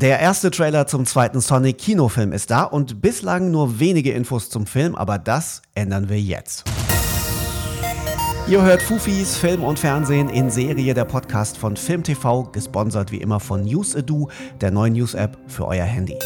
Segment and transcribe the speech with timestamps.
[0.00, 4.64] Der erste Trailer zum zweiten Sonic Kinofilm ist da und bislang nur wenige Infos zum
[4.64, 6.62] Film, aber das ändern wir jetzt.
[8.46, 13.16] Ihr hört Fufis Film und Fernsehen in Serie, der Podcast von Film TV, gesponsert wie
[13.16, 14.30] immer von NewsAdo,
[14.60, 16.16] der neuen News-App für euer Handy.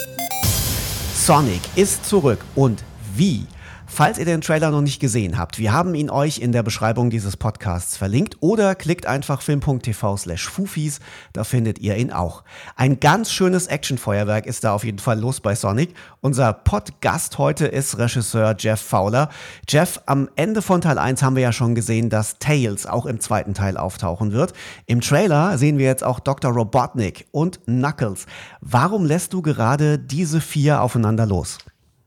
[1.14, 2.84] Sonic ist zurück und
[3.16, 3.46] wie?
[3.94, 7.10] Falls ihr den Trailer noch nicht gesehen habt, wir haben ihn euch in der Beschreibung
[7.10, 10.98] dieses Podcasts verlinkt oder klickt einfach film.tv slash Fufis,
[11.34, 12.42] da findet ihr ihn auch.
[12.74, 15.92] Ein ganz schönes Actionfeuerwerk ist da auf jeden Fall los bei Sonic.
[16.22, 19.28] Unser Podcast heute ist Regisseur Jeff Fowler.
[19.68, 23.20] Jeff, am Ende von Teil 1 haben wir ja schon gesehen, dass Tails auch im
[23.20, 24.54] zweiten Teil auftauchen wird.
[24.86, 26.50] Im Trailer sehen wir jetzt auch Dr.
[26.50, 28.24] Robotnik und Knuckles.
[28.62, 31.58] Warum lässt du gerade diese vier aufeinander los?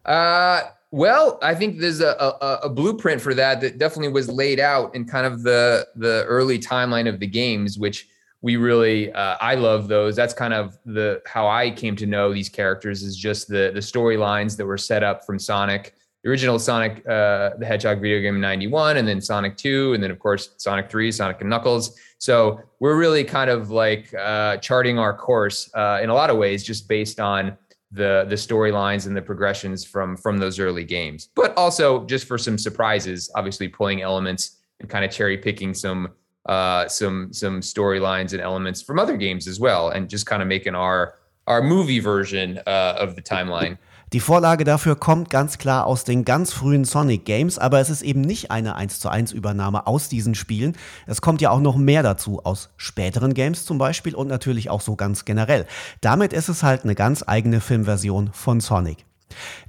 [0.04, 4.60] Uh Well, I think there's a, a, a, blueprint for that that definitely was laid
[4.60, 8.08] out in kind of the the early timeline of the games, which
[8.42, 10.16] we really uh, I love those.
[10.16, 13.80] That's kind of the how I came to know these characters is just the the
[13.80, 18.36] storylines that were set up from Sonic, the original Sonic uh, the Hedgehog video game
[18.36, 22.00] in '91, and then Sonic 2, and then of course Sonic 3, Sonic and Knuckles.
[22.20, 26.38] So we're really kind of like uh, charting our course uh, in a lot of
[26.38, 27.58] ways, just based on
[27.96, 31.30] the the storylines and the progressions from from those early games.
[31.36, 36.10] But also just for some surprises obviously pulling elements and kind of cherry picking some
[36.48, 40.48] uh some some storylines and elements from other games as well and just kind of
[40.48, 41.16] making our
[41.48, 43.78] our movie version uh, of the timeline
[44.14, 48.04] Die Vorlage dafür kommt ganz klar aus den ganz frühen Sonic Games, aber es ist
[48.04, 50.78] eben nicht eine 1 zu 1 Übernahme aus diesen Spielen.
[51.08, 54.82] Es kommt ja auch noch mehr dazu, aus späteren Games zum Beispiel und natürlich auch
[54.82, 55.66] so ganz generell.
[56.02, 59.05] Damit ist es halt eine ganz eigene Filmversion von Sonic.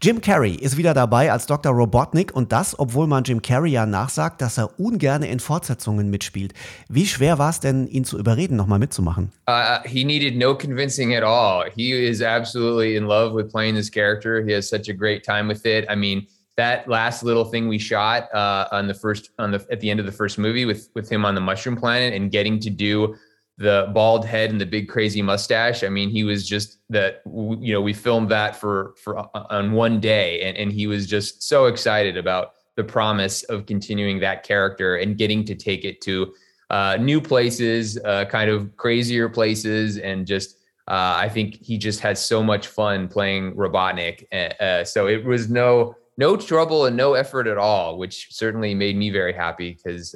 [0.02, 1.72] Jim Carrey ist wieder dabei als Dr.
[1.72, 6.52] Robotnik und das, obwohl man Jim Carrey ja nachsagt, dass er ungerne in Fortsetzungen mitspielt.
[6.88, 9.32] Wie schwer war es denn, ihn zu überreden, nochmal mitzumachen?
[9.48, 11.70] Uh, he needed no convincing at all.
[11.74, 14.44] He is absolutely in love with playing this character.
[14.44, 15.86] He has such a great time with it.
[15.90, 16.26] I mean,
[16.56, 20.00] that last little thing we shot uh, on the first on the at the end
[20.00, 23.14] of the first movie with with him on the mushroom planet and getting to do
[23.58, 25.82] the bald head and the big crazy mustache.
[25.82, 27.22] I mean, he was just that.
[27.24, 31.06] You know, we filmed that for for uh, on one day, and and he was
[31.06, 36.00] just so excited about the promise of continuing that character and getting to take it
[36.02, 36.34] to
[36.68, 40.58] uh, new places, uh, kind of crazier places, and just.
[40.88, 44.24] Uh, I think he just had so much fun playing Robotnik.
[44.32, 48.96] Uh, so it was no no trouble and no effort at all, which certainly made
[48.96, 50.14] me very happy because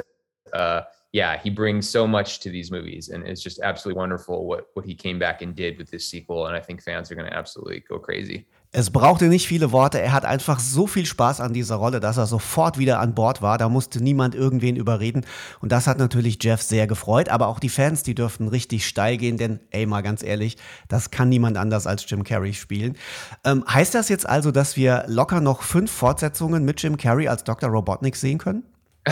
[0.52, 0.82] uh,
[1.12, 4.84] yeah, he brings so much to these movies, and it's just absolutely wonderful what what
[4.84, 6.46] he came back and did with this sequel.
[6.46, 8.46] And I think fans are going to absolutely go crazy.
[8.72, 10.00] Es brauchte nicht viele Worte.
[10.00, 13.42] Er hat einfach so viel Spaß an dieser Rolle, dass er sofort wieder an Bord
[13.42, 13.58] war.
[13.58, 15.26] Da musste niemand irgendwen überreden.
[15.60, 17.30] Und das hat natürlich Jeff sehr gefreut.
[17.30, 20.56] Aber auch die Fans, die dürften richtig steil gehen, denn, ey, mal ganz ehrlich,
[20.86, 22.96] das kann niemand anders als Jim Carrey spielen.
[23.44, 27.42] Ähm, heißt das jetzt also, dass wir locker noch fünf Fortsetzungen mit Jim Carrey als
[27.42, 27.70] Dr.
[27.70, 28.62] Robotnik sehen können?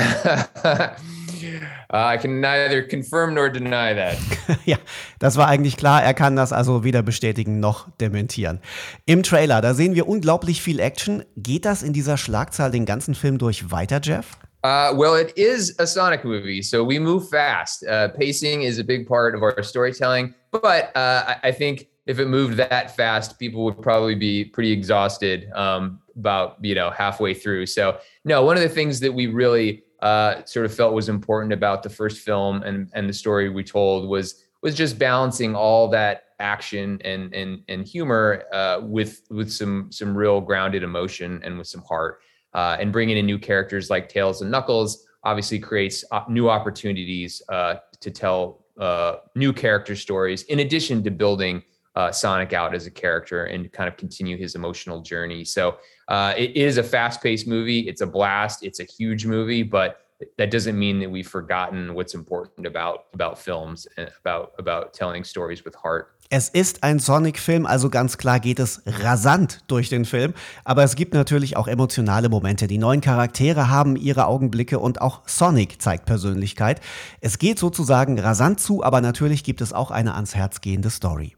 [1.43, 4.17] Uh, I can neither confirm nor deny that.
[4.65, 4.79] ja,
[5.19, 6.03] das war eigentlich klar.
[6.03, 8.61] Er kann das also weder bestätigen noch dementieren.
[9.07, 11.25] Im Trailer, da sehen wir unglaublich viel Action.
[11.37, 14.39] Geht das in dieser Schlagzahl den ganzen Film durch weiter, Jeff?
[14.65, 17.87] Uh, well, it is a Sonic movie, so we move fast.
[17.87, 22.27] Uh, pacing is a big part of our storytelling, but uh, I think if it
[22.27, 27.67] moved that fast, people would probably be pretty exhausted um, about you know halfway through.
[27.67, 31.53] So, no, one of the things that we really uh, sort of felt was important
[31.53, 35.89] about the first film and and the story we told was was just balancing all
[35.89, 41.59] that action and and and humor uh, with with some some real grounded emotion and
[41.59, 42.21] with some heart.
[42.55, 47.75] Uh, and bringing in new characters like Tails and Knuckles obviously creates new opportunities uh,
[48.01, 51.63] to tell uh, new character stories in addition to building
[51.99, 55.45] uh, Sonic out as a character and kind of continue his emotional journey.
[55.45, 57.89] So uh, it is a fast paced movie.
[57.89, 58.63] It's a blast.
[58.63, 59.97] It's a huge movie, but
[60.37, 65.25] that doesn't mean that we've forgotten what's important about about films and about about telling
[65.25, 66.15] stories with heart.
[66.31, 70.35] Es ist ein Sonic-Film, also ganz klar geht es rasant durch den Film.
[70.63, 72.67] Aber es gibt natürlich auch emotionale Momente.
[72.67, 76.83] Die neuen Charaktere haben ihre Augenblicke und auch Sonic zeigt Persönlichkeit.
[77.23, 81.38] Es geht sozusagen rasant zu, aber natürlich gibt es auch eine ans Herz gehende Story.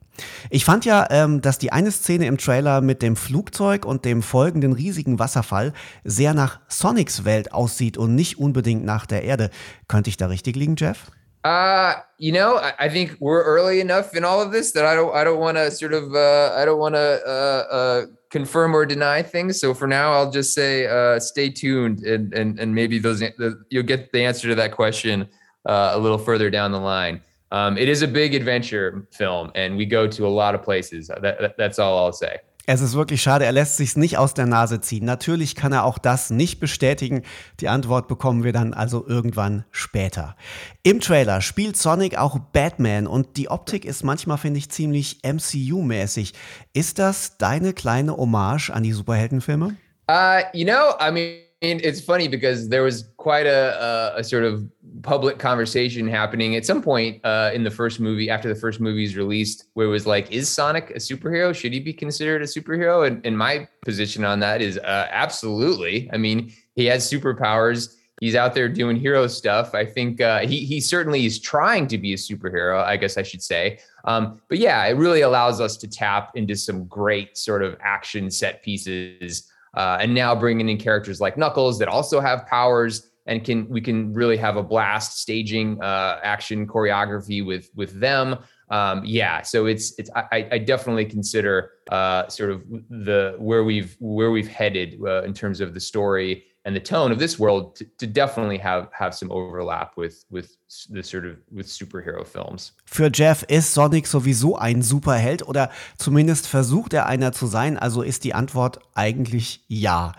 [0.50, 4.22] Ich fand ja, ähm, dass die eine Szene im Trailer mit dem Flugzeug und dem
[4.22, 5.72] folgenden riesigen Wasserfall
[6.04, 9.50] sehr nach Sonics Welt aussieht und nicht unbedingt nach der Erde.
[9.88, 11.10] Könnte ich da richtig liegen, Jeff?
[11.42, 14.94] Uh, you know, I, I, think we're early enough in all of this that I
[14.94, 18.74] don't, I don't want to sort of, uh, I don't want to uh, uh, confirm
[18.74, 19.58] or deny things.
[19.58, 23.64] So for now, I'll just say, uh, stay tuned, and and and maybe those the,
[23.70, 25.28] you'll get the answer to that question
[25.66, 27.22] uh, a little further down the line.
[27.50, 31.08] Um, it is a big adventure film, and we go to a lot of places.
[31.08, 32.40] That, that, that's all I'll say.
[32.66, 35.04] Es ist wirklich schade, er lässt sich's nicht aus der Nase ziehen.
[35.04, 37.22] Natürlich kann er auch das nicht bestätigen.
[37.58, 40.36] Die Antwort bekommen wir dann also irgendwann später.
[40.84, 46.34] Im Trailer spielt Sonic auch Batman und die Optik ist manchmal, finde ich, ziemlich MCU-mäßig.
[46.72, 49.76] Ist das deine kleine Hommage an die Superheldenfilme?
[50.08, 54.44] Uh, you know, I mean, it's funny because there was quite a, a, a, sort
[54.44, 54.66] of
[55.02, 59.16] public conversation happening at some point uh, in the first movie after the first movie's
[59.16, 61.54] released where it was like is sonic a superhero?
[61.54, 63.06] Should he be considered a superhero?
[63.06, 66.10] And, and my position on that is uh, absolutely.
[66.12, 67.96] I mean he has superpowers.
[68.20, 69.74] He's out there doing hero stuff.
[69.74, 73.22] I think uh, he, he certainly is trying to be a superhero i guess i
[73.22, 73.80] should say.
[74.04, 78.30] Um, but yeah it really allows us to tap into some great sort of action
[78.30, 83.44] set pieces uh, and now bringing in characters like Knuckles that also have powers and
[83.44, 88.36] can we can really have a blast staging uh, action choreography with with them.
[88.70, 93.96] Um, yeah, so it's it's I, I definitely consider uh, sort of the where we've
[94.00, 97.74] where we've headed uh, in terms of the story and the tone of this world
[97.76, 100.58] to, to, definitely have have some overlap with with
[100.90, 102.72] the sort of with superhero films.
[102.84, 108.02] Für Jeff ist Sonic sowieso ein Superheld oder zumindest versucht er einer zu sein, also
[108.02, 110.12] ist die Antwort eigentlich ja.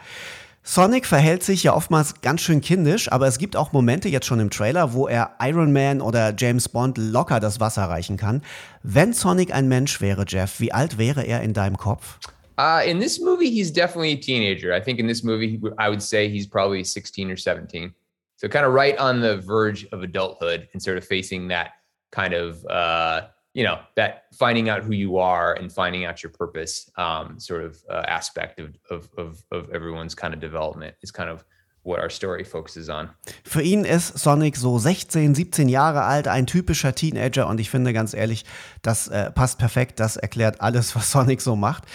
[0.63, 4.39] Sonic verhält sich ja oftmals ganz schön kindisch, aber es gibt auch Momente jetzt schon
[4.39, 8.43] im Trailer, wo er Iron Man oder James Bond locker das Wasser reichen kann.
[8.83, 12.19] Wenn Sonic ein Mensch wäre, Jeff, wie alt wäre er in deinem Kopf?
[12.61, 14.71] Uh, in this movie, he's definitely a teenager.
[14.71, 17.91] I think in this movie, I would say he's probably 16 or 17.
[18.35, 21.71] So kind of right on the verge of adulthood and sort of facing that
[22.11, 26.31] kind of, uh, you know, that finding out who you are and finding out your
[26.31, 31.09] purpose um, sort of uh, aspect of, of, of, of everyone's kind of development is
[31.09, 31.43] kind of
[31.83, 33.09] what our story focuses on.
[33.43, 37.91] Für ihn ist Sonic so 16, 17 Jahre alt, ein typischer Teenager und ich finde
[37.91, 38.45] ganz ehrlich,
[38.83, 41.85] das äh, passt perfekt, das erklärt alles, was Sonic so macht.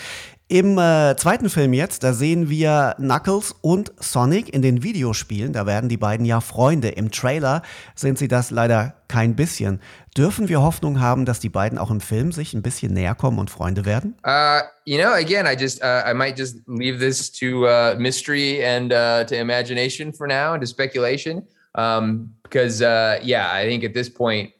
[0.48, 5.52] Im äh, zweiten Film jetzt, da sehen wir Knuckles und Sonic in den Videospielen.
[5.52, 6.90] Da werden die beiden ja Freunde.
[6.90, 7.62] Im Trailer
[7.96, 9.80] sind sie das leider kein bisschen.
[10.16, 13.40] Dürfen wir Hoffnung haben, dass die beiden auch im Film sich ein bisschen näher kommen
[13.40, 14.14] und Freunde werden?
[14.24, 18.64] Uh, you know, again, I just uh, I might just leave this to uh, mystery
[18.64, 21.42] and uh, to imagination for now and to speculation.
[21.74, 24.52] Um, because uh, yeah, I think at this point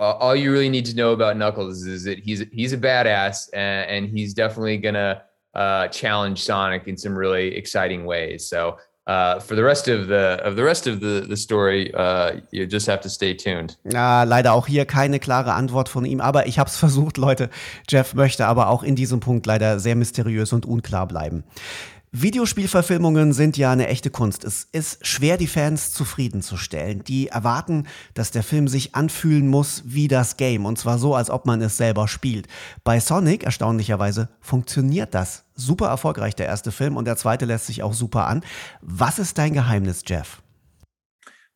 [0.00, 3.48] uh, all you really need to know about Knuckles is that he's he's a badass
[3.52, 5.22] and, and he's definitely gonna
[5.54, 8.46] uh, challenge Sonic in some really exciting ways.
[8.46, 12.40] So uh, for the rest of the of the rest of the the story, uh,
[12.50, 13.76] you just have to stay tuned.
[13.84, 17.50] Ja, leider auch hier keine klare Antwort von ihm, aber ich habe es versucht, Leute.
[17.88, 21.44] Jeff möchte aber auch in diesem Punkt leider sehr mysteriös und unklar bleiben.
[22.16, 24.44] Videospielverfilmungen sind ja eine echte Kunst.
[24.44, 27.02] Es ist schwer, die Fans zufriedenzustellen.
[27.02, 30.64] Die erwarten, dass der Film sich anfühlen muss wie das Game.
[30.64, 32.46] Und zwar so, als ob man es selber spielt.
[32.84, 35.44] Bei Sonic, erstaunlicherweise, funktioniert das.
[35.56, 36.96] Super erfolgreich, der erste Film.
[36.96, 38.44] Und der zweite lässt sich auch super an.
[38.80, 40.40] Was ist dein Geheimnis, Jeff?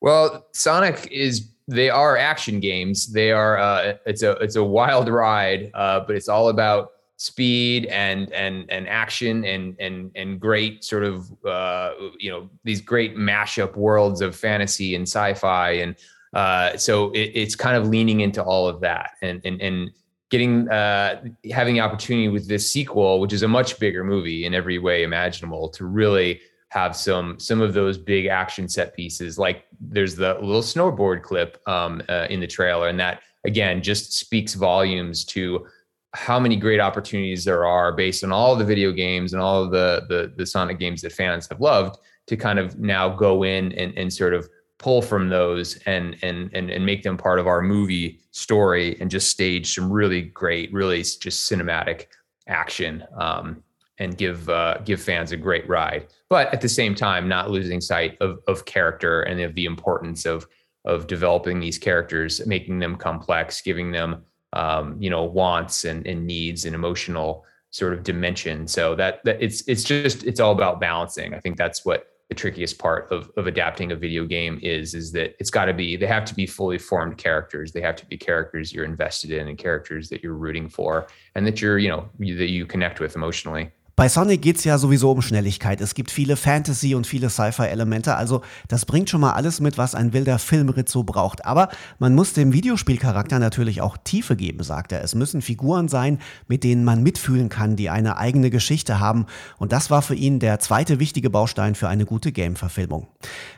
[0.00, 3.12] Well, Sonic is they are action games.
[3.12, 6.88] They are uh, it's a it's a wild ride, uh, but it's all about
[7.19, 12.81] speed and and and action and and and great sort of uh, you know these
[12.81, 15.97] great mashup worlds of fantasy and sci-fi and
[16.35, 19.91] uh, so it, it's kind of leaning into all of that and and and
[20.31, 24.54] getting uh, having the opportunity with this sequel, which is a much bigger movie in
[24.54, 29.38] every way imaginable, to really have some some of those big action set pieces.
[29.38, 34.12] Like there's the little snowboard clip um, uh, in the trailer, and that again just
[34.12, 35.66] speaks volumes to
[36.15, 40.05] how many great opportunities there are based on all the video games and all the,
[40.09, 43.97] the the Sonic games that fans have loved to kind of now go in and,
[43.97, 44.49] and sort of
[44.79, 49.11] pull from those and, and and and make them part of our movie story and
[49.11, 52.07] just stage some really great, really just cinematic
[52.47, 53.62] action um,
[53.99, 56.07] and give uh, give fans a great ride.
[56.31, 60.25] But at the same time, not losing sight of of character and of the importance
[60.25, 60.47] of
[60.85, 66.26] of developing these characters, making them complex, giving them um, you know wants and, and
[66.26, 68.67] needs and emotional sort of dimension.
[68.67, 71.35] So that, that it's it's just it's all about balancing.
[71.35, 75.12] I think that's what the trickiest part of, of adapting a video game is is
[75.12, 77.73] that it's got to be they have to be fully formed characters.
[77.73, 81.47] They have to be characters you're invested in and characters that you're rooting for and
[81.47, 85.11] that you're you know that you connect with emotionally Bei Sonic geht es ja sowieso
[85.11, 85.81] um Schnelligkeit.
[85.81, 89.97] Es gibt viele Fantasy- und viele Sci-Fi-Elemente, also das bringt schon mal alles mit, was
[89.97, 91.45] ein wilder Filmritt so braucht.
[91.45, 95.02] Aber man muss dem Videospielcharakter natürlich auch Tiefe geben, sagt er.
[95.02, 99.26] Es müssen Figuren sein, mit denen man mitfühlen kann, die eine eigene Geschichte haben.
[99.59, 103.09] Und das war für ihn der zweite wichtige Baustein für eine gute Game-Verfilmung.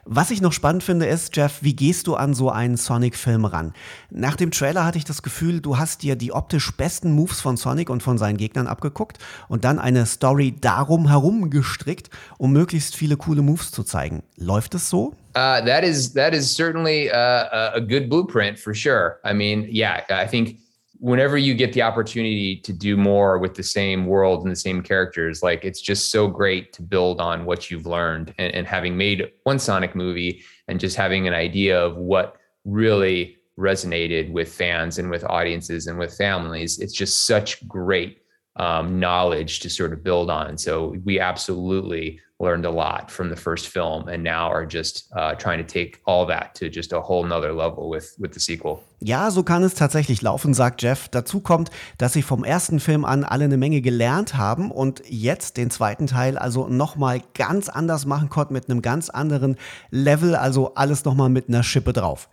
[0.06, 3.74] Was ich noch spannend finde, ist, Jeff, wie gehst du an so einen Sonic-Film ran?
[4.08, 7.58] Nach dem Trailer hatte ich das Gefühl, du hast dir die optisch besten Moves von
[7.58, 12.08] Sonic und von seinen Gegnern abgeguckt und dann eine Story Story darum herum gestrickt,
[12.38, 14.22] um möglichst viele coole Moves zu zeigen.
[14.36, 15.12] Läuft es so?
[15.34, 19.18] Uh, that is that is certainly uh, a good blueprint for sure.
[19.24, 20.60] I mean, yeah, I think
[21.00, 24.82] whenever you get the opportunity to do more with the same world and the same
[24.82, 28.96] characters, like it's just so great to build on what you've learned and, and having
[28.96, 34.98] made one Sonic movie and just having an idea of what really resonated with fans
[34.98, 36.78] and with audiences and with families.
[36.78, 38.20] It's just such great
[38.60, 40.58] um, knowledge to sort of build on.
[40.58, 45.34] So we absolutely learned a lot from the first film and now are just uh,
[45.34, 48.82] trying to take all that to just a whole nother level with, with the sequel.
[49.02, 51.08] Ja, so kann es tatsächlich laufen, sagt Jeff.
[51.08, 55.56] Dazu kommt, dass sie vom ersten Film an alle eine Menge gelernt haben und jetzt
[55.56, 59.56] den zweiten Teil also nochmal ganz anders machen konnten mit einem ganz anderen
[59.90, 62.28] Level, also alles nochmal mit einer Schippe drauf.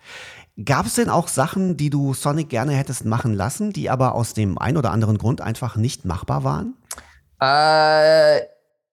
[0.65, 4.33] Gab es denn auch Sachen, die du Sonic gerne hättest machen lassen, die aber aus
[4.33, 6.75] dem ein oder anderen Grund einfach nicht machbar waren?
[7.39, 8.43] Uh,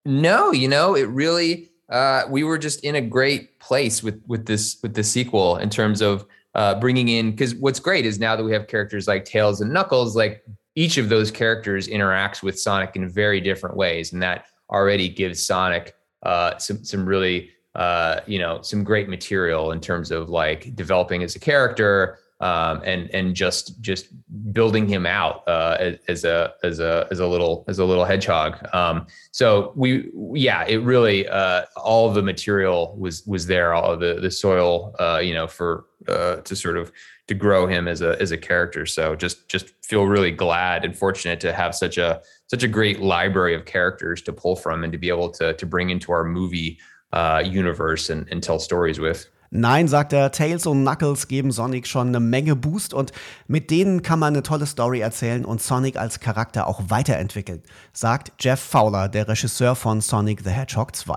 [0.04, 4.44] no, you know, it really uh, we were just in a great place with with
[4.46, 8.36] this with the sequel in terms of uh, bringing in because what's great is now
[8.36, 10.44] that we have characters like Tails and Knuckles, like
[10.74, 15.44] each of those characters interacts with Sonic in very different ways, and that already gives
[15.44, 15.94] Sonic
[16.24, 21.22] uh, some some really uh, you know, some great material in terms of like developing
[21.22, 24.08] as a character um, and and just just
[24.52, 28.58] building him out uh, as a as a as a little as a little hedgehog.
[28.74, 34.20] Um, so we yeah, it really uh, all the material was was there, all the
[34.20, 36.92] the soil, uh, you know, for uh, to sort of
[37.28, 38.84] to grow him as a as a character.
[38.84, 43.00] So just just feel really glad and fortunate to have such a such a great
[43.00, 46.24] library of characters to pull from and to be able to to bring into our
[46.24, 46.78] movie
[47.14, 49.28] uh, universe and, and tell stories with.
[49.56, 53.12] Nein, sagt er, Tails und Knuckles geben Sonic schon eine Menge Boost und
[53.46, 58.32] mit denen kann man eine tolle Story erzählen und Sonic als Charakter auch weiterentwickeln, sagt
[58.40, 61.16] Jeff Fowler, der Regisseur von Sonic the Hedgehog 2.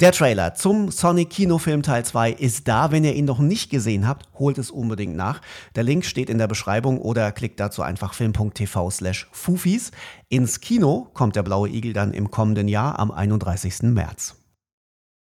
[0.00, 2.92] Der Trailer zum Sonic Kinofilm Teil 2 ist da.
[2.92, 5.40] Wenn ihr ihn noch nicht gesehen habt, holt es unbedingt nach.
[5.74, 9.92] Der Link steht in der Beschreibung oder klickt dazu einfach film.tv slash Fufis.
[10.28, 13.84] Ins Kino kommt der Blaue Igel dann im kommenden Jahr am 31.
[13.84, 14.41] März.